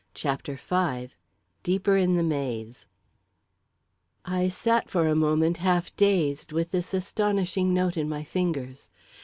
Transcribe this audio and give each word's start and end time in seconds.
CHAPTER 0.15 0.55
V 0.55 1.09
Deeper 1.61 1.95
in 1.95 2.15
the 2.15 2.23
Maze 2.23 2.87
I 4.25 4.47
sat 4.49 4.89
for 4.89 5.05
a 5.05 5.13
moment 5.13 5.57
half 5.57 5.95
dazed, 5.95 6.51
with 6.51 6.71
this 6.71 6.95
astonishing 6.95 7.71
note 7.71 7.97
in 7.97 8.09
my 8.09 8.23
fingers. 8.23 8.89